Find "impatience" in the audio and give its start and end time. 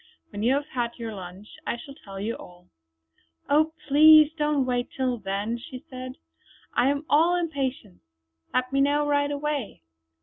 7.35-8.01